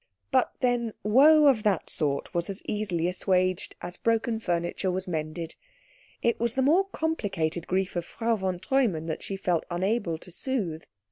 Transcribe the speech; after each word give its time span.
But 0.31 0.51
then 0.61 0.93
woe 1.03 1.45
of 1.45 1.61
that 1.61 1.87
sort 1.87 2.33
was 2.33 2.49
as 2.49 2.63
easily 2.65 3.07
assuaged 3.07 3.75
as 3.81 3.97
broken 3.97 4.39
furniture 4.39 4.89
was 4.89 5.07
mended. 5.07 5.53
It 6.23 6.39
was 6.39 6.55
the 6.55 6.63
more 6.63 6.85
complicated 6.85 7.67
grief 7.67 7.95
of 7.95 8.03
Frau 8.03 8.35
von 8.35 8.57
Treumann 8.59 9.05
that 9.05 9.21
she 9.21 9.35
felt 9.37 9.63
unable 9.69 10.17
to 10.17 10.31
soothe. 10.31 10.85